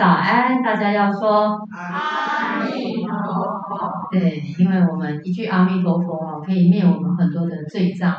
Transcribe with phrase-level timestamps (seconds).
[0.00, 3.12] 早安，大家要说阿弥陀
[3.68, 4.08] 佛。
[4.10, 8.16] 对，因为我们一句阿弥陀佛啊，可以灭我们很多的罪障。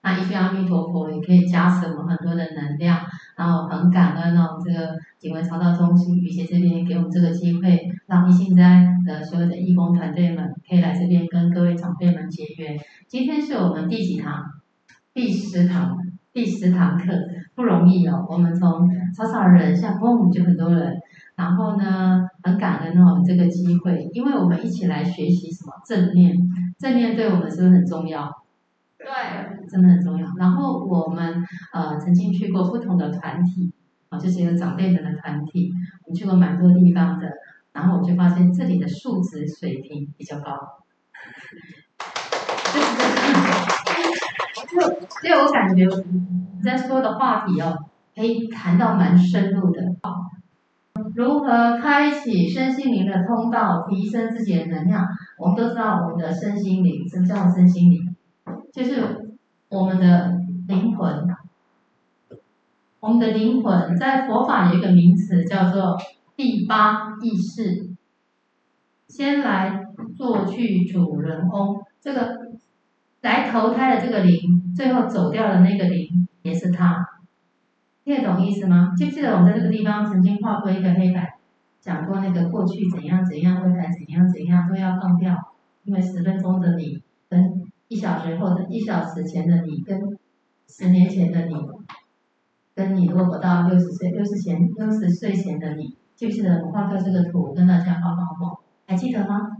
[0.00, 3.00] 那一句阿弥陀佛也可以加持我们很多的能量。
[3.36, 12.78] 然后很感恩哦，这个景文超道中心雨姐这边给我们这个机会，让一心斋的所有的义工团队们可以来这边跟各位长辈们结缘。
[13.08, 14.40] 今天是我们第几堂？
[15.12, 15.96] 第十堂，
[16.32, 17.12] 第十堂课，
[17.56, 18.24] 不容易哦。
[18.28, 20.94] 我们从少少人，现在嘣就很多人。
[21.36, 26.36] 然后呢，很感恩哦，这个机会，因为我们一起来学习什么正念，
[26.78, 28.30] 正念对我们是不是很重要？
[28.98, 29.06] 对，
[29.68, 30.26] 真的很重要。
[30.38, 31.42] 然后我们
[31.72, 33.72] 呃曾经去过不同的团体，
[34.08, 35.72] 啊，就是有长辈们的团体，
[36.06, 37.28] 我们去过蛮多地方的。
[37.72, 40.52] 然后我就发现这里的素质水平比较高，
[44.70, 47.76] 就所以我感觉你在说的话题哦，
[48.14, 49.82] 可以谈到蛮深入的。
[51.16, 55.04] 如何开启身心灵的通道，提升自己的能量？
[55.38, 58.16] 我们都知道，我们的身心灵，什么叫身心灵？
[58.72, 59.34] 就是
[59.68, 61.26] 我们的灵魂。
[63.00, 65.96] 我们的灵魂在佛法有一个名词叫做
[66.36, 67.92] 第八意识。
[69.08, 69.84] 先来
[70.16, 72.38] 做去主人翁，这个
[73.20, 77.04] 来投胎的这个灵，最后走掉的那个灵，也是他。
[78.04, 78.92] 听得懂意思吗？
[78.94, 81.26] 记不记得我们在这个地方曾经画过一个黑板，
[81.80, 85.34] 讲过那个过去怎样怎样，未来怎样怎样都要放掉，
[85.84, 89.98] 因为十分钟的你跟一小时后的一小时前的你，跟
[90.68, 91.54] 十年前的你，
[92.74, 98.62] 跟你如果不到六十岁六十前六十岁前的你，记不记得我画过这个图跟大家报告过？
[98.86, 99.56] 还记得吗？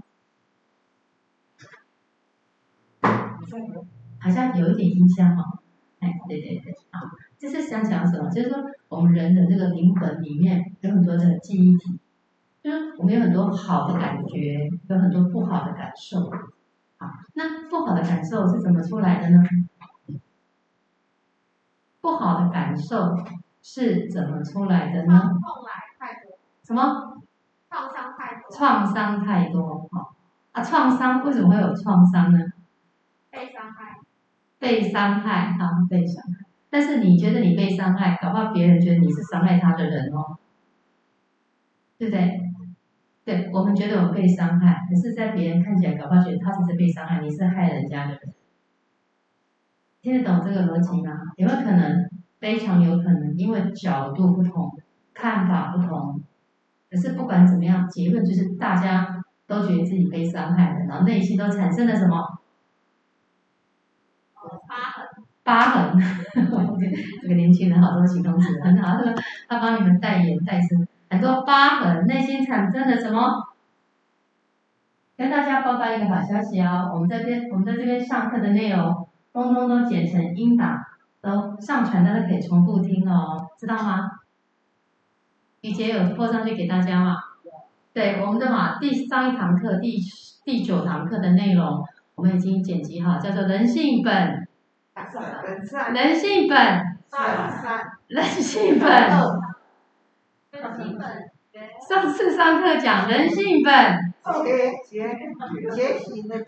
[4.19, 5.64] 好像有一点印象哦。
[6.05, 7.01] 哎，对对对，啊。
[7.39, 8.31] 这是想讲什么？
[8.31, 11.99] 就是说，我们人的这个灵魂里面有很多的记忆体，
[12.63, 16.31] 就是我们有很多好的感觉，有很多不好的感受。
[16.99, 19.43] 好，那不好的感受是怎么出来的呢？
[22.01, 23.17] 不好的感受
[23.63, 25.21] 是怎么出来的呢？
[25.21, 26.39] 痛来太多。
[26.63, 27.19] 什么？
[27.71, 28.51] 创伤太多。
[28.57, 29.89] 创伤太多。
[29.91, 30.15] 好，
[30.53, 32.39] 啊，创伤为什么会有创伤呢？
[33.31, 33.94] 被伤害。
[34.59, 36.47] 被伤害，啊，被伤害。
[36.71, 40.39] 但是你觉得你被伤害，搞不好别人觉得你是伤害他的人哦，
[41.99, 42.41] 对不对？
[43.25, 48.21] 对，我们觉得我们被伤害，可是，在别人看起来，搞不好觉得他只是被伤害，你是害人家的人。
[50.03, 51.13] 听得懂这个逻辑吗？
[51.37, 52.11] 有没有可能？
[52.41, 54.71] 非常有可能，因为角度不同，
[55.15, 56.21] 看法不同。
[56.91, 62.19] 可是不管怎么样，结论就是大家都觉得自己被伤害了，然后内心都产生了什么？
[65.45, 66.03] 疤痕，
[67.23, 68.97] 这个年轻人好多形容词很好，
[69.47, 73.21] 他帮你们代言代称，很多疤痕，内心产生了什么？
[75.17, 80.83] 跟大家报告一个好消息哦，我们这边我们在这边上课的内容，通通都剪成音档，
[81.21, 84.11] 都上传，大家可以重复听哦，知道吗？
[85.61, 87.17] 雨洁有播上去给大家吗？
[87.93, 89.99] 对，我们的嘛，第上一堂课第
[90.45, 91.85] 第九堂课的内容，
[92.15, 94.44] 我们已经剪辑好，叫做人性本。
[95.93, 96.57] 人性本，
[98.07, 98.89] 人性本，
[100.49, 101.31] 人性本。
[101.89, 103.75] 上次上课讲人性本，
[105.75, 106.47] 觉醒的觉，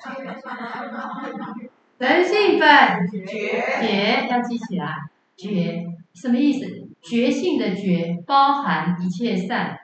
[1.99, 4.95] 人性本觉要记起来，
[5.37, 5.85] 觉
[6.15, 6.67] 什么意思？
[7.03, 9.77] 觉性的觉包含一切善，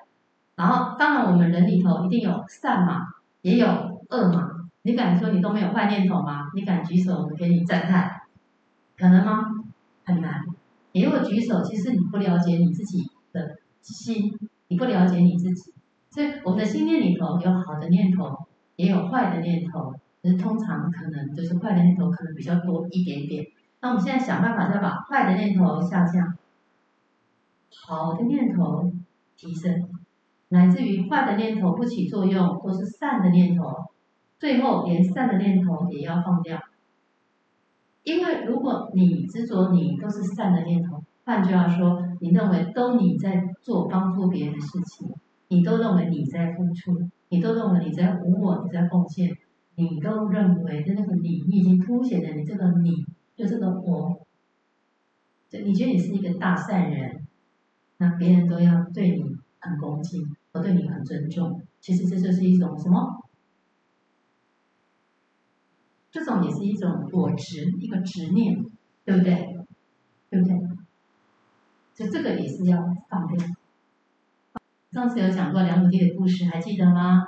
[0.56, 3.08] 然后当然我们人里头一定有善嘛，
[3.42, 3.66] 也有
[4.10, 4.48] 恶嘛。
[4.82, 6.50] 你敢说你都没有坏念头吗？
[6.54, 8.21] 你敢举手，我们给你赞叹。
[9.02, 9.50] 可能吗？
[10.04, 10.44] 很难。
[10.92, 13.02] 你如果举手，其实你不了解你自己
[13.32, 14.32] 的心，
[14.68, 15.74] 你不了解你自己。
[16.08, 18.46] 所以我们的心念里头有好的念头，
[18.76, 19.92] 也有坏的念头。
[20.22, 23.44] 可是通常可能就是坏的念头可能比较多一点点。
[23.80, 26.38] 那我们现在想办法再把坏的念头下降，
[27.84, 28.88] 好的念头
[29.36, 29.90] 提升，
[30.50, 33.64] 乃至于坏的念头不起作用，或是善的念头。
[34.38, 36.56] 最后连善的念头也要放掉。
[38.04, 45.08] 因为如果你执着你都是善的念头，换句话说，你认为都你在做帮助别人的事情，
[45.48, 49.30] 你都认为你在付出，你都认为你在无我，你在奉献，
[49.76, 52.90] 你都认为的那个你，你已经凸显了你这个你，
[53.36, 54.26] 就这个我，
[55.48, 57.24] 就你觉得你是一个大善人，
[57.98, 59.22] 那别人都要对你
[59.60, 63.21] 很恭敬，和对你很尊重，其实这就是一种什么？
[66.12, 68.54] 这种也是一种我执，一个执念，
[69.04, 69.56] 对不对？
[70.30, 70.56] 对不对？
[71.94, 72.78] 所以这个也是要
[73.08, 73.36] 放掉。
[74.92, 77.22] 上次有讲过梁武帝的故事，还记得吗？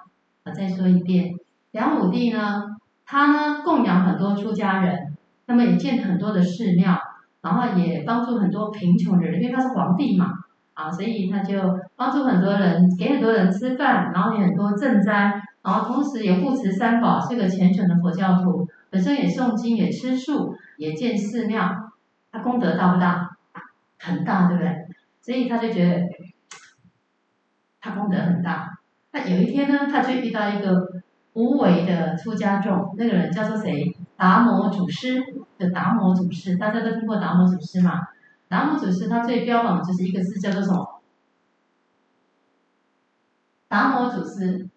[0.45, 1.33] 我再说一遍，
[1.71, 2.63] 梁武帝呢，
[3.07, 5.17] 他呢供养很多出家人，
[5.47, 6.99] 那么也建很多的寺庙，
[7.41, 10.31] 然后也帮助很多贫穷的人，因为他是皇帝嘛，
[10.75, 11.59] 啊，所以他就
[11.97, 18.64] 帮助很多人，给很多人吃饭，然后也很多赈灾，然后同时也护持三宝，是个虔诚的佛教徒，
[18.95, 21.91] 本身也诵经，也吃素，也建寺庙，
[22.31, 23.37] 他功德大不大？
[23.99, 24.87] 很大，对不对？
[25.21, 26.07] 所以他就觉得
[27.81, 28.79] 他功德很大。
[29.11, 31.03] 那有一天呢，他就遇到一个
[31.33, 33.97] 无为的出家众，那个人叫做谁？
[34.17, 35.21] 达摩祖师
[35.59, 38.01] 的达摩祖师，大家都听过达摩祖师嘛？
[38.47, 41.03] 达摩祖师他最标榜的就是一个字，叫做什么？
[43.67, 44.69] 达摩祖师，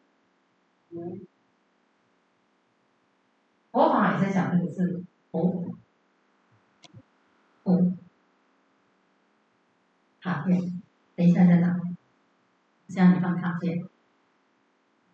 [3.78, 5.72] 佛法也在讲这个字，无，
[7.66, 7.94] 无。
[10.20, 10.60] 卡片，
[11.16, 11.76] 等一下在哪？
[12.88, 13.78] 这样你放卡片。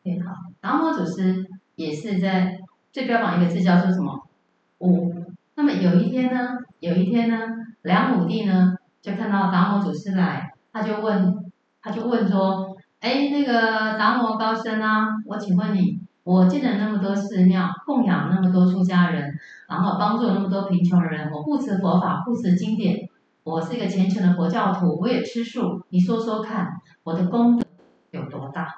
[0.01, 0.31] 对，好。
[0.61, 1.45] 达摩祖师
[1.75, 2.57] 也是在
[2.93, 4.29] 最标榜一个字叫做什么？
[4.77, 5.13] 五。
[5.55, 7.37] 那么有一天呢，有一天呢，
[7.81, 11.51] 梁武帝呢就看到达摩祖师来，他就问，
[11.81, 19.37] 他就问说：“哎，那个达摩高僧啊，我请问你，我建了那么多寺庙，供养那么多出家人，
[19.67, 23.09] 然后帮助那么多贫穷人，我护持佛法，护持经典。”
[23.43, 25.85] 我是一个虔诚的佛教徒，我也吃素。
[25.89, 26.69] 你说说看，
[27.03, 27.65] 我的功德
[28.11, 28.73] 有多大？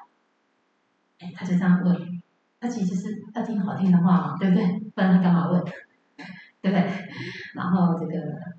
[1.19, 1.95] 哎，他就这样问。
[2.59, 4.65] 他其实是要听好听的话嘛，对不对？
[4.95, 5.63] 不然他干嘛问？
[6.63, 6.83] 对不对？
[7.53, 8.13] 然后这个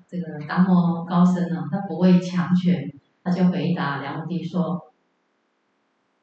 [0.07, 2.89] 这个达摩高僧呢，他不畏强权，
[3.21, 4.93] 他就回答梁武帝说：“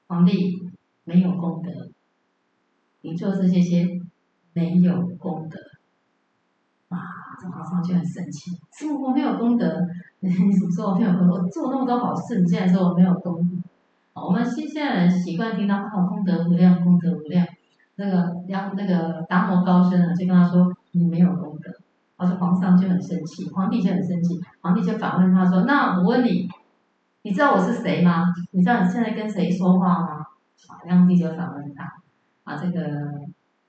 [0.08, 0.66] 皇帝
[1.04, 1.70] 没有功德，
[3.04, 3.86] 你做这些些
[4.52, 5.58] 没有功德
[6.88, 6.98] 啊。”
[7.40, 9.80] 这皇上就很生气，说我没有功德，
[10.20, 11.34] 你怎么说我没有功德？
[11.34, 14.20] 我做那么多好事，你竟然说我没有功德？
[14.20, 17.46] 我们现现在人习惯听到啊，功德无量，功德无量。
[17.96, 21.70] 那个让那个达摩高僧呢，就跟他说你没有功德。
[22.16, 26.48] 而且皇上就很生气，皇帝就很生气，皇帝就反问他说：那我问你，
[27.22, 28.22] 你知道我是谁吗？
[28.52, 30.08] 你知道你现在跟谁说话吗？
[30.68, 31.84] 啊，梁帝就反问他，
[32.44, 32.80] 啊，这个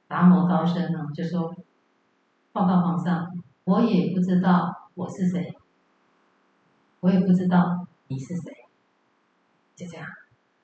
[0.08, 1.54] 达摩高僧呢就说。
[2.56, 3.28] 报告皇上，
[3.66, 5.58] 我也不知道我是谁，
[7.02, 8.54] 我也不知道你是谁，
[9.76, 10.08] 就这样。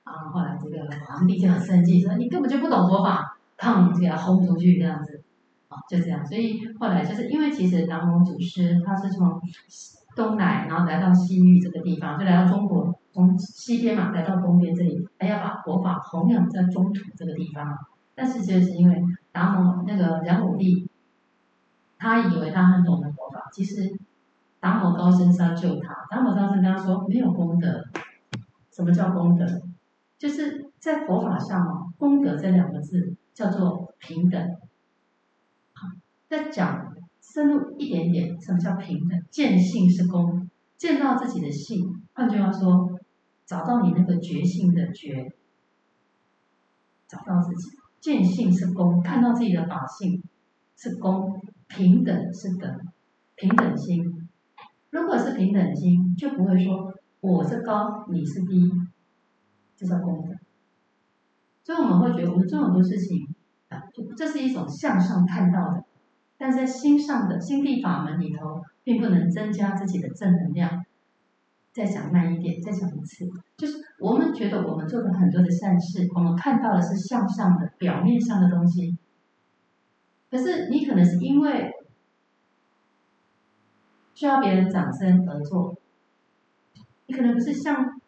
[0.04, 5.22] 啊后来这个皇帝就很生气，说你根本就不懂佛法，砰，就给他轰出去这样子，
[5.68, 6.24] 啊，就这样。
[6.24, 9.38] 所以后来就是因为其实达摩祖师他是从
[10.16, 17.68] 东来，然后来到西域这个地方，就来到中国从西边嘛，来到东边这里，还要把佛法弘扬在中土这个地方。
[18.14, 20.88] 但是就是因为达摩那个梁武帝。
[22.04, 23.96] 他以为他很懂得佛法，其实
[24.58, 25.94] 达摩高僧是要救他。
[26.10, 27.84] 达摩高僧跟他说：“没有功德，
[28.72, 29.46] 什么叫功德？
[30.18, 34.42] 就是在佛法上哦，功德这两个字叫做平等。
[35.74, 35.86] 好，
[36.28, 39.22] 再讲深入一点点，什么叫平等？
[39.30, 42.98] 见性是功，见到自己的性，换句话说，
[43.46, 45.32] 找到你那个觉性的觉，
[47.06, 50.22] 找到自己，见性是功，看到自己的法性
[50.76, 51.40] 是功。”
[51.74, 52.70] 平等是等，
[53.34, 54.28] 平等心。
[54.90, 58.70] 如果是平等心，就不会说我是高，你是低，
[59.74, 60.34] 这叫功德。
[61.64, 63.26] 所以我们会觉得，我们做很多事情
[63.70, 65.84] 啊，就这是一种向上看到的，
[66.36, 70.84] 但在心上的心地法门里头，并不能增加自己的正能量。
[71.72, 73.24] 再讲慢一点，再讲一次，
[73.56, 78.96] 就是我们觉得我们做的很多的善事，我们看到的是向上的表面上的东西。
[80.30, 81.70] 可是你可能是因为
[84.14, 85.74] 需要别人掌声而做，
[87.06, 88.00] 你可能不是像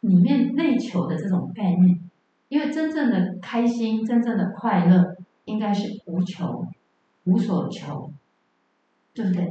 [0.00, 2.00] 里面内求的这种概念，
[2.48, 5.16] 因为真正的开心、真正的快乐，
[5.46, 6.66] 应该是无求、
[7.24, 8.12] 无所求，
[9.14, 9.48] 对不对？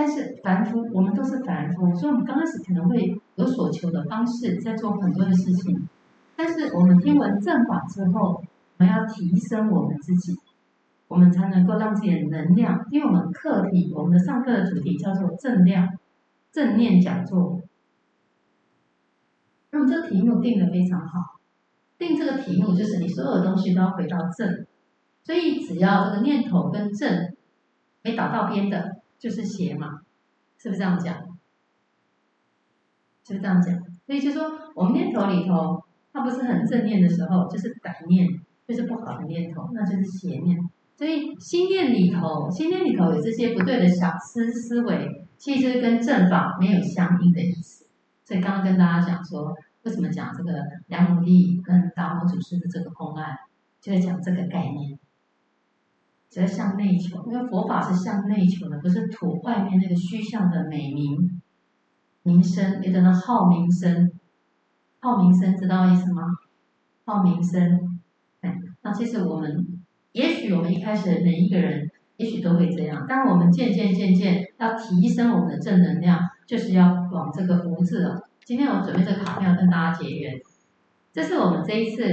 [0.00, 5.86] 但是凡夫，我们都是凡夫，所以我们刚开始可能会有所求的方式，在做很多的事情。
[6.34, 8.42] 但是我们听闻正法之后，
[8.78, 10.34] 我们要提升我们自己。
[11.06, 15.86] 我们才能够让自己的能量，因为我们课题，我们的上课的主题叫做正量、
[16.50, 17.60] 正念讲座。
[19.72, 21.40] 那么这个题目定的非常好，
[21.98, 24.64] 定这个题目就是你所有的东西都要回到正，
[25.24, 27.34] 所以只要这个念头跟正
[28.02, 30.00] 没倒到边的，就是邪嘛，
[30.58, 31.14] 是不是这样讲？
[33.24, 33.78] 是不是这样讲？
[34.06, 38.26] 所以就说我们念头里头，它不是很正念的时候，就是歹念，
[38.66, 40.58] 就是不好的念头，那就是邪念。
[40.96, 47.86] 所以心念里头，心念里头有这些不对的小思思维，其实跟正法没有相应的意思。
[48.24, 50.52] 所以刚刚跟大家讲说，为什么讲这个
[50.88, 53.36] 梁武帝跟达摩祖师的这个公案，
[53.80, 54.98] 就是讲这个概念，
[56.30, 61.40] 只要向内求，因为佛法是向内求的，不是图外面那个虚像的美名、
[62.22, 64.12] 名声，有的人好名声，
[65.00, 66.22] 好名声，知道意思吗？
[67.04, 68.00] 好名声，
[68.42, 69.66] 哎，那其实我们，
[70.12, 78.28] 也许我们一开始每一个人，也许都会这样，但我们渐渐渐渐要提升我们的正能量，就是要往这个福字了。
[78.44, 80.34] 今天我准备这个卡片要跟大家结缘，
[81.12, 82.06] 这是我们这一次，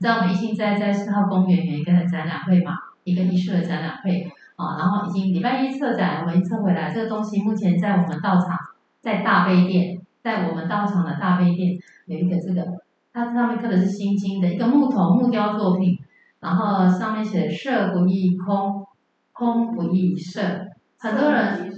[0.00, 2.72] 知道我们一心在在四号公园有一个展览会嘛，
[3.06, 8.48] 一个艺术的展览会啊，然后已经礼拜一策展，我们撤回来，这个东西目前在我们道场，
[9.00, 12.66] 在大悲殿，在我们道场的大悲殿有一个这个，
[13.12, 15.98] 它上面刻的是心经的一个木头木雕作品，
[16.40, 18.84] 然后上面写色不异空，
[19.32, 20.40] 空不异色，
[20.98, 21.70] 很多人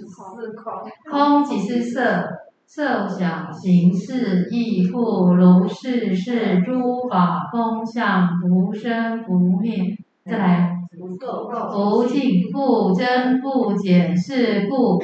[1.10, 2.26] 空即是色。
[2.70, 9.96] 受想形式亦复如是是，诸法空相，不生不灭。
[10.26, 15.02] 再来，不净不增不减，是故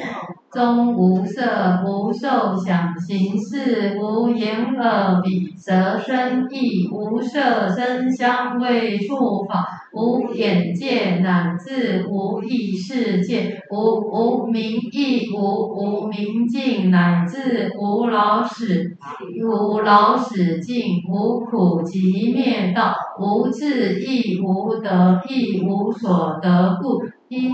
[0.55, 1.41] 中无色，
[1.85, 18.95] 无受想行识，无眼耳鼻舌身意，无色声香味触法，无眼界乃至无意识界，无无明亦无无明尽乃至无老死，
[19.43, 27.49] 无老死尽，无苦集灭道，无智亦无得，亦无所得故，一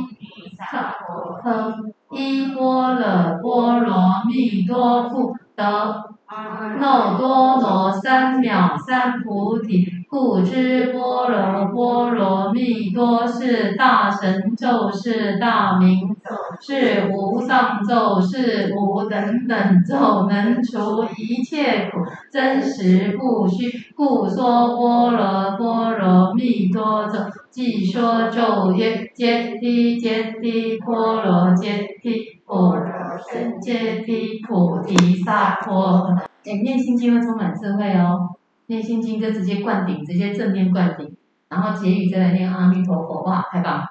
[0.60, 1.74] 萨婆诃，
[2.12, 10.01] 依般若波罗蜜多故，得耨多罗三藐三菩提。
[10.12, 22.00] 故知般若波罗蜜多是大神咒，是大明咒，是无上咒，是无等等咒，能除一切苦，
[22.30, 23.72] 真实不虚。
[23.96, 27.18] 故说般若波罗蜜多咒，
[27.50, 36.06] 即说咒曰：揭谛揭谛波罗揭谛波罗僧揭谛菩提萨婆
[36.44, 36.64] 诃。
[36.64, 38.31] 念心经会充满智慧哦。
[38.72, 41.14] 念心经就直接灌顶，直接正念灌顶，
[41.50, 43.86] 然后结语再来念阿弥陀佛，哇，太棒了！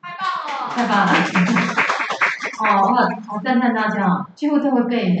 [0.00, 0.70] 太棒了！
[0.70, 1.12] 太棒了！
[2.60, 5.18] 哦，我好赞叹大家，几乎都会背。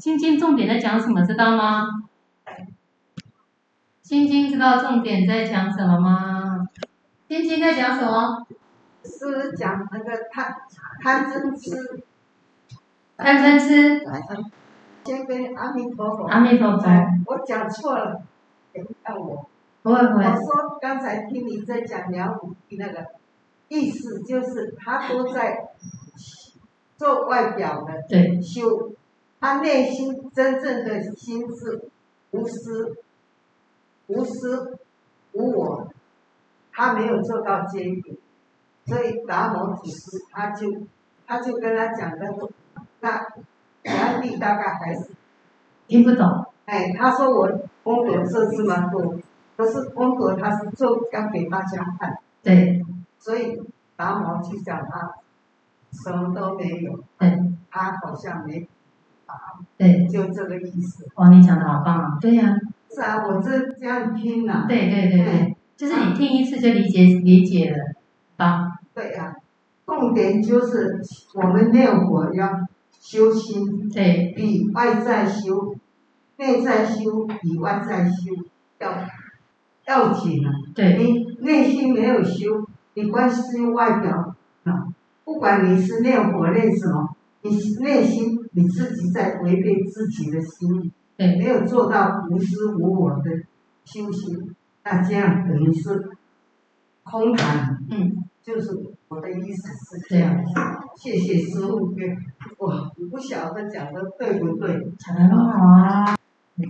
[0.00, 1.24] 心经重点在讲什么？
[1.24, 1.86] 知道吗？
[4.02, 6.66] 心经知道重点在讲什么吗？
[7.28, 8.44] 心经在讲什么？
[9.04, 10.52] 是讲那个贪
[11.00, 12.02] 贪嗔痴，
[13.16, 14.04] 贪嗔痴。
[15.06, 16.24] 先跟阿弥陀佛。
[16.24, 16.90] 阿弥陀佛。
[17.26, 18.20] 我讲错了，
[18.72, 19.46] 等一下我。
[19.82, 20.24] 不会不会。
[20.24, 23.06] 我说刚才听你在讲梁武帝那个
[23.68, 25.68] 意思，就是他都在
[26.96, 28.90] 做外表的修，
[29.38, 31.88] 他内心真正的心是
[32.32, 32.96] 无私、
[34.08, 34.76] 无私、
[35.34, 35.88] 无我，
[36.72, 38.16] 他没有做到这一点，
[38.86, 40.66] 所以达摩祖师他就
[41.28, 42.34] 他就跟他讲的
[43.00, 43.24] 那。
[43.94, 45.10] 梁帝大概还是
[45.86, 46.26] 听不懂。
[46.64, 47.48] 哎，他说我
[47.84, 49.14] 风格设置蛮多，
[49.56, 52.18] 可是风格他是做要给大家看。
[52.42, 52.82] 对。
[53.20, 53.60] 所以
[53.96, 55.10] 达摩去讲他
[55.92, 56.92] 什么都没有。
[57.18, 57.38] 对。
[57.70, 58.68] 他好像没
[59.26, 59.34] 啊。
[59.76, 60.06] 对。
[60.08, 61.06] 就这个意思。
[61.14, 62.18] 哇，你讲的好棒啊！
[62.20, 62.54] 对呀、啊。
[62.90, 64.66] 是啊，我这这样听呐、啊。
[64.68, 67.76] 对对对对，对就是你听一次就理解理解了，
[68.44, 68.72] 啊。
[68.92, 69.36] 对呀、啊，
[69.86, 71.00] 重点就是
[71.34, 72.66] 我们念佛要。
[73.00, 75.76] 修心对比外在修，
[76.36, 78.34] 内在修比外在修
[78.78, 78.92] 要
[79.86, 80.52] 要紧啊！
[80.74, 84.34] 对，你内心没有修，你光修外表
[84.64, 84.92] 啊，
[85.24, 87.50] 不管你是念佛念什么，你
[87.80, 93.30] 内心你自己在违背自己的心，对，没有做到无私无我的
[93.84, 96.10] 修行，那这样等于是
[97.02, 97.78] 空谈。
[97.90, 98.24] 嗯。
[98.46, 100.36] 就是我的意思是这样，
[100.96, 102.16] 谢谢师父给
[102.58, 104.84] 我，不晓得讲的对不对？
[104.98, 106.16] 讲的很好啊。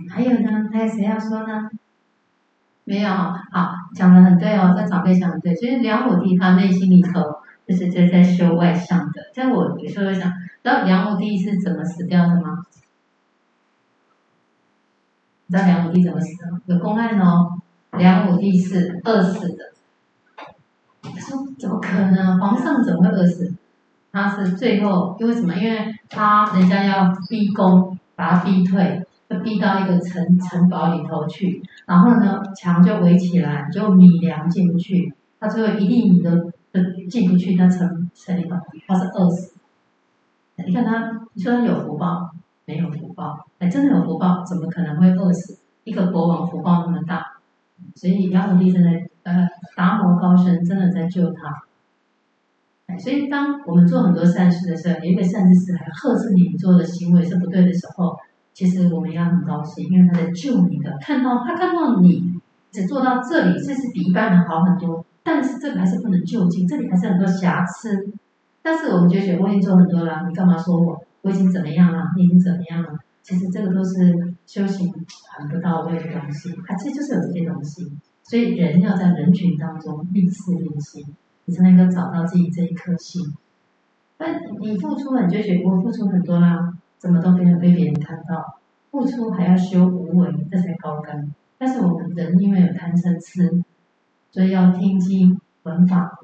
[0.09, 0.69] 还有呢？
[0.71, 1.69] 还有谁要说呢？
[2.83, 4.75] 没有，好，讲的很对哦。
[4.77, 7.21] 这长辈讲的对，其实梁武帝他内心里头
[7.67, 9.13] 就是在在修外向的。
[9.33, 12.65] 在我有时候想，知道梁武帝是怎么死掉的吗？
[15.47, 16.75] 你知道梁武帝怎么死的？
[16.75, 17.59] 有公案哦，
[17.97, 19.66] 梁武帝是饿死的。
[21.59, 22.39] ：“怎么可能？
[22.39, 23.53] 皇上怎么会饿死？
[24.11, 25.53] 他是最后因为什么？
[25.55, 31.61] 因为他人家要逼宫，把他逼退，就逼到一个城城堡里头去。
[31.85, 35.13] 然后呢，墙就围起来，就米粮进不去。
[35.39, 36.31] 他最后一粒米都
[36.71, 38.55] 都进不去那城城里头，
[38.87, 39.53] 他是饿死。
[40.65, 42.31] 你看他，你说他有福报，
[42.65, 43.45] 没有福报。
[43.59, 45.59] 哎，真的有福报，怎么可能会饿死？
[45.83, 47.37] 一个国王福报那么大，
[47.95, 48.89] 所以杨努力真的，
[49.27, 51.63] 呃，达摩高僧真的在救他。
[52.97, 58.17] 所以当我们做很多善事的时候，有一个善知识来呵斥你做的行为是不对的时候，
[58.53, 60.97] 其实我们要很高兴，因为他在救你的。
[61.01, 62.39] 看到他看到你
[62.71, 68.07] 只做到这里，这是比一般人好很多，但是这个还是不能就近，这里还是很多瑕疵。
[68.63, 70.97] 但是我们觉得我已经做很多了，你干嘛说我？
[71.23, 72.03] 我已经怎么样了？
[72.15, 72.89] 你已经怎么样了？
[73.23, 74.89] 其实这个都是修行
[75.35, 77.91] 很不到位的东西，它其实就是有这些东西。
[78.27, 81.05] 所以人要在人群当中历事练心，
[81.45, 83.21] 你才能够找到自己这一颗心。
[84.17, 88.59] 但你付出了，你就觉得我付出很多啦，怎么都没有被别人看到？
[88.91, 91.33] 付出还要修无为，这才高竿。
[91.57, 93.63] 但是我们人因为有贪嗔痴，
[94.31, 96.19] 所以要听经闻法，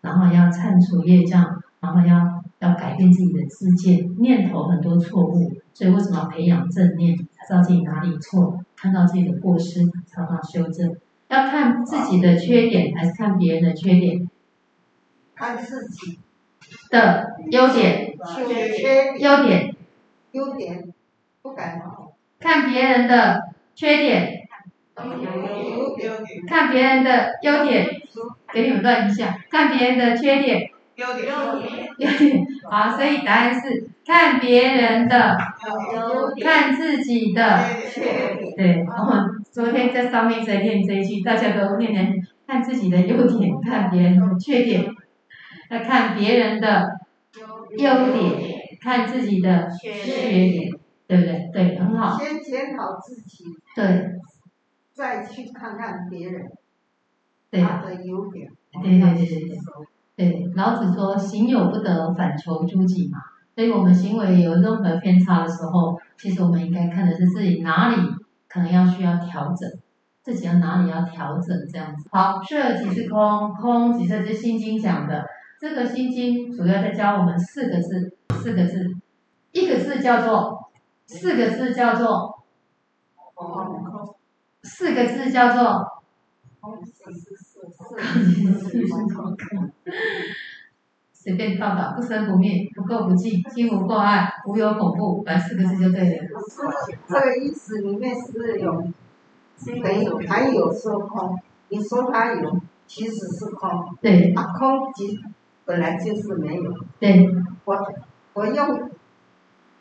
[0.00, 2.38] 然后要忏除业障，然后要。
[2.60, 7.16] 要改变自己的自见，念头很多错误，所以为什么要培养正念？
[7.16, 10.96] 才知道自己哪里错，看到自己的过失，才能修正。
[11.28, 14.28] 要看自己的缺点，还是看别人的缺点？
[15.34, 16.18] 看自己
[16.90, 18.16] 的优点。
[18.34, 19.20] 缺点。
[19.20, 19.76] 优点。
[20.32, 20.92] 优点。
[21.42, 21.80] 不敢。
[22.40, 24.48] 看别人的缺点。
[26.48, 28.02] 看别人的优点。
[28.52, 30.70] 给你们乱一下，看别人的缺点。
[30.98, 31.32] 优点，
[31.98, 35.38] 优点，好，所以答案是看别人的，
[36.42, 37.64] 看自己的，
[38.56, 42.12] 对，我们昨天在上面在念这一句，大家都念念
[42.48, 44.84] 看自己的优点，看别人的缺点，
[45.70, 46.88] 要看别人的
[47.76, 50.72] 优点，看自己的缺点，
[51.06, 51.48] 对不对？
[51.52, 52.18] 对，很好。
[52.18, 53.44] 先检讨自己，
[53.76, 53.84] 对，
[54.92, 56.50] 再去看看别人，
[57.52, 58.48] 对，他的优点，
[58.82, 59.58] 对对对对对。
[60.18, 63.20] 对，老子说行有不得，反求诸己嘛。
[63.54, 67.96] 所以我们行为有任何偏差的时候，其实我们应该看的是自己哪里
[68.48, 69.70] 可能要需要调整，
[70.24, 72.08] 自己要哪里要调整这样子。
[72.10, 75.24] 好，色即是空，空即是这心经讲的。
[75.60, 78.96] 这个心经主要在教我们四个字，四个字，
[79.52, 80.68] 一个字叫做，
[81.06, 82.42] 四个字叫做，
[84.64, 86.02] 四个字叫做。
[91.12, 96.16] 随便报道，不生不灭，不垢不净，心无挂碍，无有恐怖，来四个字就对了。
[97.06, 98.72] 这个意思里面是有，
[99.82, 101.38] 没有，还有说空。
[101.68, 103.68] 你说它有，其实是空。
[104.00, 104.32] 对。
[104.32, 105.18] 啊，空即
[105.64, 106.72] 本来就是没有。
[106.98, 107.28] 对。
[107.64, 107.76] 我
[108.32, 108.90] 我用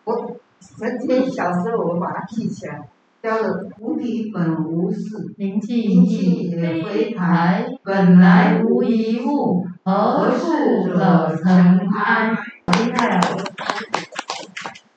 [0.03, 2.89] 我曾经小时候我把它记起来。
[3.21, 12.35] 教了菩提本无事，明镜亦非台，本来无一物，何处惹尘埃？
[12.35, 12.41] 好
[12.73, 13.19] 厉害啊！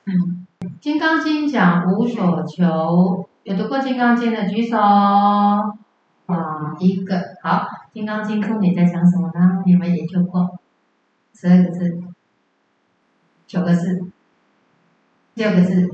[0.05, 0.45] 嗯，
[0.79, 4.77] 《金刚经》讲无所求，有读过《金刚经》的举手。
[4.77, 5.63] 啊，
[6.79, 7.49] 一个好，
[7.91, 9.63] 《金刚经》重点在讲什么呢？
[9.65, 10.59] 你们研究过？
[11.33, 11.99] 十二个字，
[13.47, 14.05] 九个字，
[15.33, 15.89] 六个字。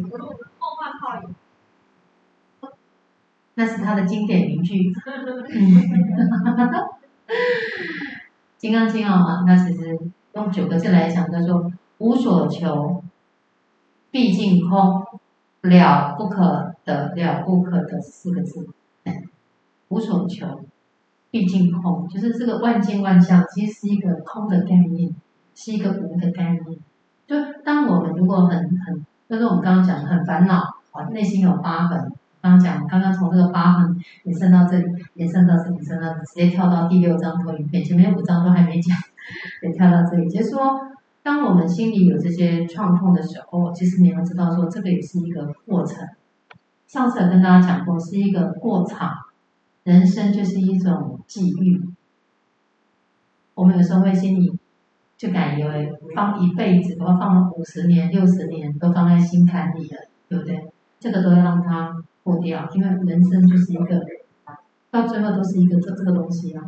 [3.60, 4.76] 那是他的经典名句，
[8.60, 9.98] 《金刚经》啊，那其实
[10.36, 13.04] 用九个字来讲叫做“无所求，
[14.12, 15.04] 毕竟空，
[15.62, 18.68] 了不可得，了不可得”四个字。
[19.88, 20.46] 无所求，
[21.32, 25.16] 毕竟空，就是这个万境万象其实是一个空的概念，
[25.56, 26.64] 是一个无的概念。
[27.26, 32.12] 就当我们如果很很，就是我们刚刚讲的很烦恼，啊，内心有疤痕。
[32.50, 38.96] 刚讲，刚刚从这个疤痕延伸到这里，延伸到这里，延伸到直接跳到第六章投影片，前面五章都还没讲，
[39.64, 40.30] 也跳到这里。
[40.30, 40.80] 就是说，
[41.24, 46.08] 当我们心里有这些创痛的时候，其实你要知道说，这个也是一个过程。
[46.88, 49.12] 上次有跟大家讲过，是一个过场，
[49.84, 51.84] 人生就是一种际遇。
[53.56, 54.58] 我们有时候会心里
[55.18, 59.98] 就感以为放一辈子，都要放了五十年、六十年，都放在心坎里了，
[60.30, 60.72] 对不对？
[61.00, 61.92] 这个都要让它。
[62.28, 64.02] 过掉，因为人生就是一个，
[64.92, 66.62] 到最后都是一个这这个东西啊。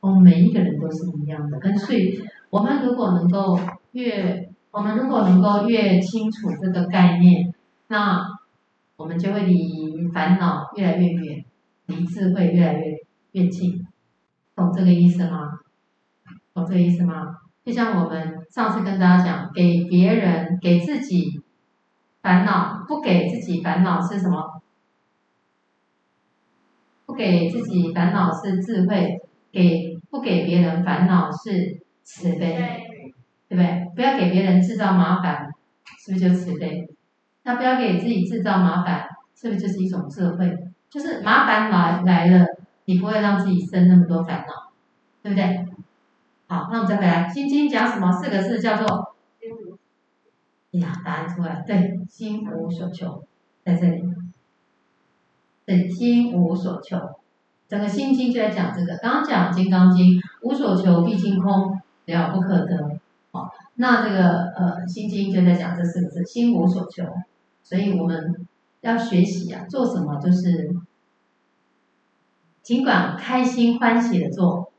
[0.00, 3.58] 我们每一个人都是一样的，跟所以，我们如果能够
[3.92, 7.54] 越，我们如果能够越清楚这个概念，
[7.88, 8.20] 那
[8.96, 11.44] 我们就会离烦恼越来越远，
[11.86, 12.84] 离智慧越来越
[13.32, 13.86] 越近。
[14.54, 15.58] 懂这个意思吗？
[16.52, 17.38] 懂这个意思吗？
[17.64, 21.40] 就像我们上次跟大家讲，给别人给自己
[22.22, 24.62] 烦恼，不给自己烦恼是什么？
[27.16, 29.18] 不给自己烦恼是智慧，
[29.50, 32.84] 给不给别人烦恼是慈悲，
[33.48, 33.90] 对不对？
[33.94, 35.48] 不要给别人制造麻烦，
[36.04, 36.86] 是不是就慈悲？
[37.44, 40.54] 那不要给自己制造麻烦，是不是就是一种智慧？
[40.90, 42.44] 就是麻烦来来了，
[42.84, 44.70] 你不会让自己生那么多烦恼，
[45.22, 45.64] 对不对？
[46.48, 48.12] 好，那我们再回来，《心经》讲什么？
[48.12, 53.24] 四个字叫做“心无呀”，答案出来，对，心无所求，
[53.64, 54.02] 在这里，
[55.66, 56.96] 对，心无所求。
[57.68, 58.96] 整个《心经》就在讲这个。
[58.98, 60.04] 刚刚讲《金刚经》，
[60.42, 63.00] 无所求，毕竟空，了不可得。
[63.32, 67.04] 好，那这个呃，《心经》就在讲这四个字：心无所求。
[67.64, 68.46] 所以我们
[68.82, 70.70] 要学习啊，做什么就是
[72.62, 74.70] 尽管开心欢喜的做。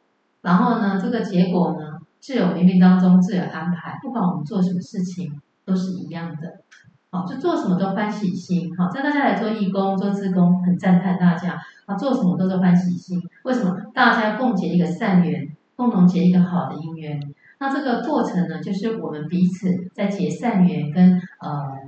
[0.42, 4.00] 然后呢，这个结果呢，自有冥冥当中自有安排。
[4.02, 6.62] 不管我们做什么事情，都是一样的。
[7.10, 8.70] 好，就做什么都欢喜心。
[8.78, 11.58] 好，叫大家来做义工、做志工，很赞叹大家。
[11.86, 13.18] 啊，做什么都是欢喜心。
[13.44, 13.74] 为什么？
[13.94, 17.18] 大家共结一个善缘，共同结一个好的姻缘。
[17.60, 21.20] 那这个过程呢，就是我们彼此在结善缘，跟呃，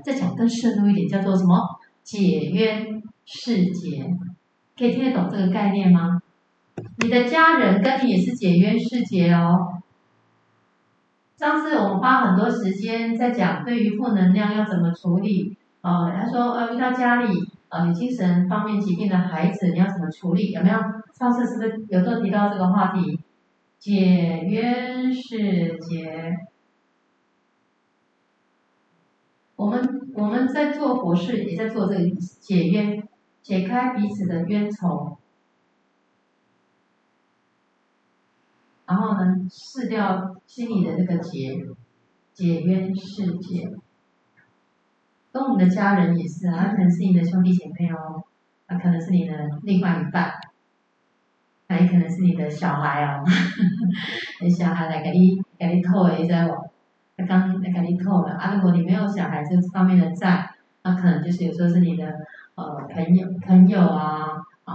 [0.05, 1.59] 再讲更深入一点，叫做什么？
[2.01, 4.05] 解冤释结。
[4.77, 6.21] 可以听得懂这个概念吗？
[7.03, 9.53] 你的家人跟你也是解冤释结哦。
[11.39, 15.55] 上次我们花很多时间在讲对于负能量要怎么处理。
[15.79, 17.33] 呃，他说呃，遇到家里
[17.69, 20.51] 呃精神方面疾病的孩子，你要怎么处理？
[20.51, 20.77] 有没有？
[21.17, 23.21] 上次是不是有都提到这个话题？
[23.77, 26.35] 解冤释结。
[29.55, 32.09] 我们我们在做佛事，也在做这个
[32.41, 33.07] 解冤，
[33.41, 35.18] 解开彼此的冤仇。
[38.89, 41.63] 然后呢，释掉心里的那个结，
[42.33, 43.71] 解冤释结。
[45.31, 48.23] 跟我们的家人也是啊，可能是你的兄弟姐妹哦，
[48.67, 50.33] 他可能是你的另外一半，
[51.67, 53.23] 还可能是你的小孩哦，
[54.41, 56.67] 你小孩来给你给你透一下哦，
[57.15, 58.55] 他刚来给你透了啊。
[58.55, 60.49] 如果你没有小孩这方面的债，
[60.81, 62.11] 那可能就是有时候是你的
[62.55, 64.73] 呃朋友朋友啊，啊，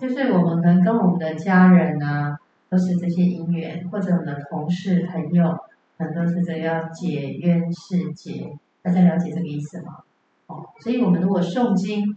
[0.00, 2.38] 就是我们可能跟我们的家人啊。
[2.72, 5.58] 都是这些因缘，或者我们的同事、朋友，
[5.98, 9.98] 很多是这要解冤释结，大家了解这个意思吗？
[10.46, 12.16] 哦，所以我们如果诵经、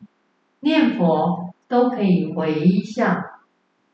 [0.62, 3.22] 念佛，都可以回向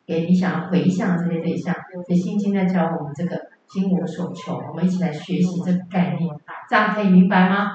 [0.06, 1.74] 给你想要回向的这些对象。
[1.92, 6.32] 所以心经在教我们这个心无所求，我们一起来学习这个概念，
[6.70, 7.72] 这样可以明白吗？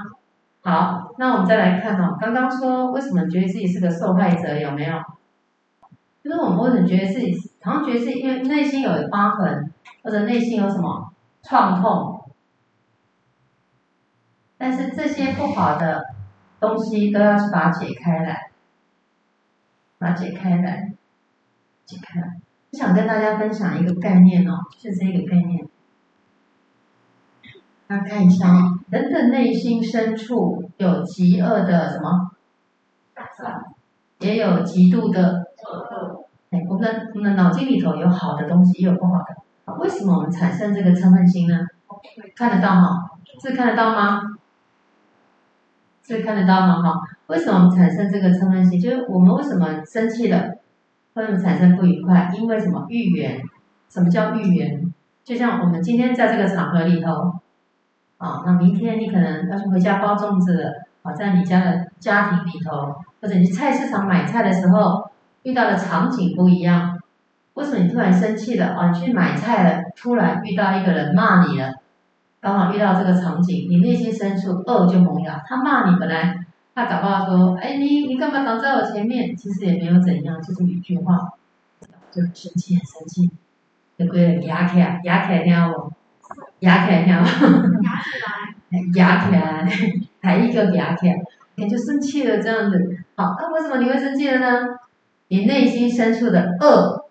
[0.61, 4.97] 好，那我们再来看哦，刚刚说为什么觉得自己是个受害者，有没有？
[6.23, 7.33] 就是我们为什么觉得自己，
[7.67, 9.73] 好像觉得是因为内心有疤痕，
[10.05, 12.31] 或者内心有什么创痛，
[14.57, 16.15] 但是这些不好的
[16.61, 18.51] 东西都要去把它解开来，
[19.99, 20.93] 把它解开来，
[21.85, 22.37] 解开来。
[22.71, 25.67] 我想跟大家分享一个概念哦，就是这个概念。
[27.89, 32.31] 大家看一下哦，人的内心深处有极恶的什么？
[34.21, 36.16] 也有极度的恶。
[36.69, 39.75] 我们的我们的脑筋里头有好的东西，也有不好的。
[39.79, 41.59] 为什么我们产生这个嗔恨心呢？
[42.37, 43.11] 看得到哈？
[43.43, 44.21] 是看得到吗？
[46.05, 46.83] 是看得到吗？
[46.83, 48.81] 哈，为什么我们产生这个嗔恨心？
[48.81, 50.55] 就是我们为什么生气了，
[51.15, 52.31] 为什么产生不愉快？
[52.35, 52.87] 因为什么？
[52.89, 53.43] 遇缘。
[53.89, 54.93] 什么叫遇缘？
[55.25, 57.11] 就像我们今天在这个场合里头，
[58.19, 65.11] 啊，那明天你可能要去回家包粽子，啊，在你家的家庭里头，或者你去菜市场买菜的时候。
[65.47, 66.99] 遇到的场景不一样，
[67.55, 68.67] 为什么你突然生气了？
[68.75, 71.73] 啊，你去买菜了，突然遇到一个人骂你了，
[72.41, 75.41] 刚好遇到这个场景，你内心深处恶就萌芽。
[75.47, 79.37] 他骂你，本来他搞不好说，哎，你你干嘛挡在我前面？
[79.37, 81.17] 其实也没有怎样，就这么一句话，
[82.11, 83.31] 就生气，很生气，
[83.97, 85.93] 就归了牙起来，牙起来听不？
[86.59, 87.25] 牙起来听不？
[87.85, 89.69] 牙起来，牙起来，
[90.21, 91.15] 还一个牙起来，
[91.55, 92.97] 你就生气了这样子。
[93.15, 94.67] 好，那为什么你会生气了呢？
[95.29, 97.09] 你内心深处的恶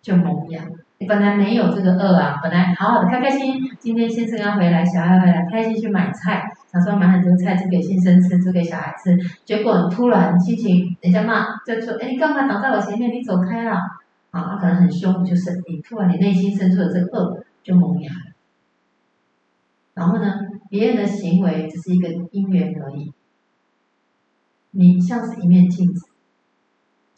[0.00, 0.64] 就萌芽，
[0.98, 13.12] 你本来没有这个恶啊，本来好好的开开心，今天先生要回来，小孩回来，开心去买菜，想说买很多菜煮给先生吃，煮给小孩吃，结果突然心情，人家骂，就说，哎，你干嘛挡在我前面？
[13.12, 13.72] 你走开了，
[14.30, 18.10] 啊，他可能很凶，就是你突然你内心深处的这个恶就萌芽，
[19.94, 20.34] 然后呢，
[20.70, 23.12] 别人的行为只是一个因缘而已，
[24.70, 26.08] 你像是一面镜子。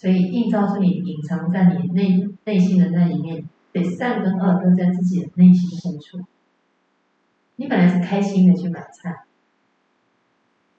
[0.00, 6.26] 所以映照出你隐藏在你内内心的那一面，对，善跟恶都在自己的内心深处。
[7.56, 9.14] 你本来是开心的去买菜，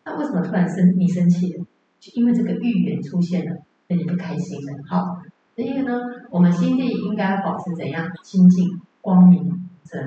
[0.05, 1.63] 那为什么突然生你生气了？
[1.99, 3.57] 就因为这个预言出现了，
[3.88, 4.81] 所以你不开心了。
[4.89, 5.21] 好，
[5.53, 5.99] 因为呢，
[6.31, 10.03] 我们心地应该保持怎样清净光明正，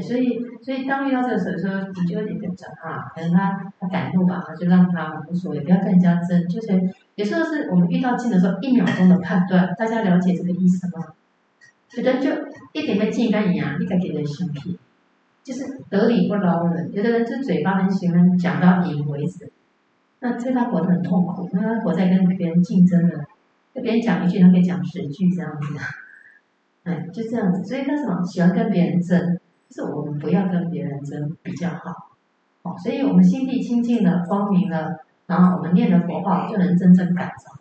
[0.00, 6.46] 所以所以当遇到这个时候，你就有点跟着啊，可能他他感怒吧，就让他无所谓，不要更加争。
[6.48, 6.80] 就是
[7.14, 11.06] 有时候是我们遇到境的时候，一秒钟的判断，大家了解这个意思吗？
[11.96, 12.30] 有的人就
[12.72, 14.78] 一点点境跟一样，你该给人心皮，
[15.42, 16.90] 就是得理不饶人。
[16.92, 19.50] 有的人就嘴巴很喜欢讲到赢为止，
[20.20, 23.24] 那这他活得很痛苦，那他活在跟别人竞争的，
[23.74, 25.74] 跟别人讲一句，他可以讲十句这样子，
[26.84, 27.64] 哎，就这样子。
[27.64, 29.39] 所以他什么喜欢跟别人争，
[29.70, 32.10] 是我们不要跟别人争比较好。
[32.62, 37.52] 哦，所以我们心地清净了、光明了，然后我们念的佛号就能真正改造。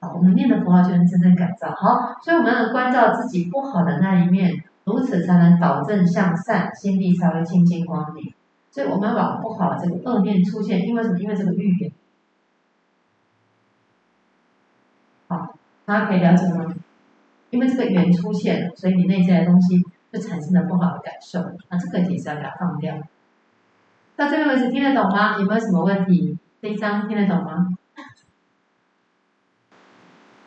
[0.00, 1.70] 好，我们念的佛号就能真正改造。
[1.76, 8.32] 好，所以我们要关照自己不好的那一面，如此才能导正向善，心地才会清净光明。
[8.72, 11.18] 所以我们往不好的这个恶念出现，因为什么？
[11.18, 11.92] 因为这个欲缘。
[15.28, 15.54] 好，
[15.84, 16.74] 大家可以了解吗？
[17.50, 21.40] 因为这个缘出现，所以你内在的东西就产生了不好的感受。
[21.68, 22.96] 那这个也是要给它放掉。
[24.16, 25.38] 到这边为止听得懂吗？
[25.38, 26.38] 有没有什么问题？
[26.60, 27.68] 这一章听得懂吗？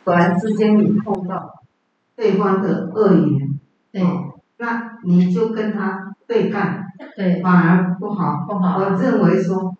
[0.04, 1.64] 突然之间你碰到
[2.14, 3.58] 对方的恶言，
[3.90, 4.02] 对，
[4.58, 6.84] 那你就跟他对干，
[7.16, 8.76] 对，反而不好，不好。
[8.78, 9.74] 我认为说，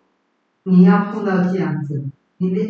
[0.63, 2.03] 你要碰到这样子，
[2.37, 2.65] 你的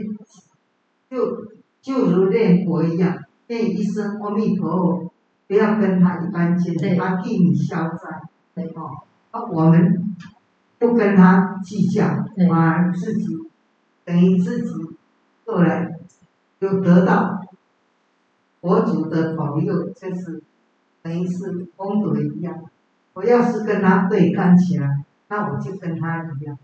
[1.09, 1.45] 就
[1.81, 5.13] 就如念佛一样，念一声阿弥陀佛，
[5.47, 8.21] 不要跟他一般见识，他替你消灾，
[8.53, 9.03] 对哦。
[9.31, 10.15] 啊，我们
[10.79, 12.07] 不跟他计较，
[12.49, 13.37] 反而自己
[14.03, 14.71] 等于自己
[15.45, 15.91] 后来
[16.59, 17.41] 又得到。
[18.61, 20.41] 佛祖的保佑就是
[21.03, 22.63] 等于是功德一样，
[23.13, 26.57] 我要是跟他对干起来，那我就跟他一样，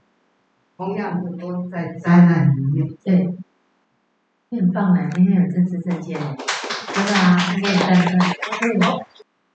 [0.77, 2.89] 同样的都在灾难里面。
[3.03, 3.37] 对，
[4.49, 5.09] 你很棒啊！
[5.13, 6.19] 今天有正知正见，
[6.93, 8.85] 真的啊，今天有正知。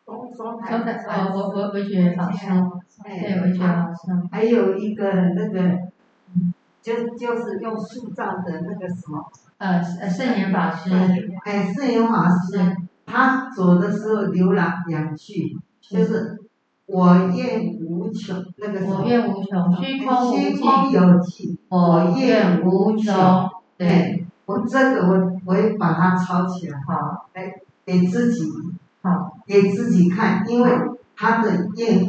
[0.06, 0.72] 我我我我
[1.34, 2.70] 我我我觉得好像，
[3.04, 4.28] 对，我觉得好像。
[4.30, 5.78] 还有一个那个，
[6.80, 9.24] 就就是用树葬的那个什么。
[9.58, 10.90] 呃呃，圣严法师，
[11.44, 16.38] 哎，圣严法师，他走的时候流了两句，就是
[16.86, 23.50] 我愿无穷，那个我愿无穷，虚空虚空有尽，我愿无穷。
[23.78, 27.54] 对，我这个我我也把它抄起来，哈，来
[27.86, 28.44] 给自己，
[29.00, 30.70] 哈，给自己看，因为
[31.16, 32.04] 他的愿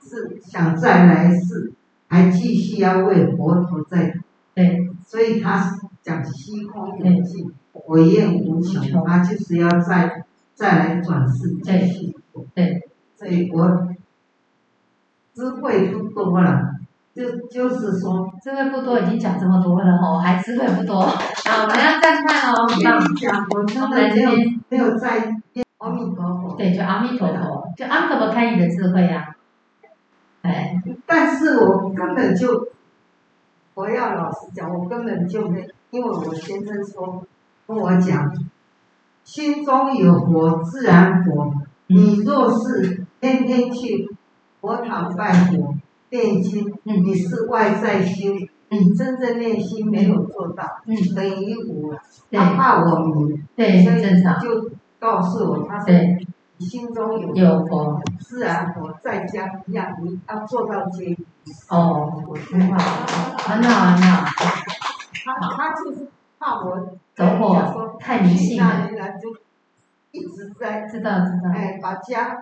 [0.00, 1.72] 是想再来世，
[2.06, 4.14] 还继续要为佛陀在，
[4.54, 5.76] 对，所以他。
[6.00, 12.16] 讲虚空有尽，我愿无穷，他就是要再再来转世继续。
[12.54, 12.88] 对，
[13.18, 13.88] 所以我
[15.34, 16.77] 智慧不多了，
[17.18, 21.00] 就就是说，智慧不多，已经讲这么多了哦，还智慧不多。
[21.02, 22.64] 啊，我们要再看哦，
[23.20, 24.30] 讲，我真的没有
[24.68, 25.28] 没有在
[25.78, 26.54] 阿弥陀佛。
[26.56, 29.34] 对，就阿弥陀佛，就阿弥陀佛开你的智慧呀。
[30.42, 32.68] 哎，但是我根本就，
[33.74, 35.68] 我要老实讲，我根本就没。
[35.90, 37.26] 因为我先生说
[37.66, 38.32] 跟我讲，
[39.24, 41.52] 心中有佛自然佛。
[41.88, 44.08] 你若是天天去
[44.60, 45.74] 佛堂拜佛
[46.10, 48.32] 念经，你是外在修，
[48.70, 50.64] 你真正内心没有做到，
[51.14, 51.94] 等于无。
[52.30, 53.82] 他怕我迷，所以
[54.40, 55.94] 就告诉我，他说
[56.56, 58.00] 你心中有有佛。
[58.20, 61.26] 自然佛在家一样，你要做到这一点。
[61.70, 62.12] 哦，
[62.50, 62.76] 很好，
[63.38, 64.24] 很好，很好。
[65.24, 69.30] 他他就是怕我走火太迷信了，就
[70.10, 72.36] 一直在知道知道，哎，把家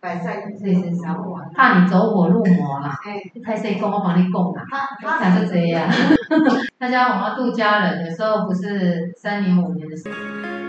[0.00, 4.64] 摆在自己身上玩，怕你走火入魔啦， 哎，太岁公我帮你供啦，
[5.02, 5.86] 他他是这样，
[6.78, 10.10] 大家我们要度家人，有时候不是三年五年的事。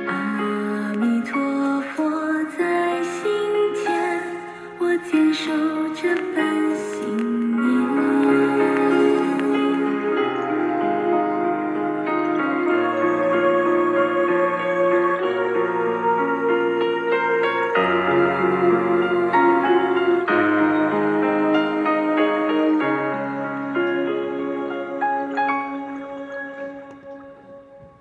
[0.08, 2.04] 阿弥陀佛
[2.58, 3.24] 在心
[3.86, 4.22] 间，
[4.80, 5.52] 我坚守
[5.96, 6.51] 着本。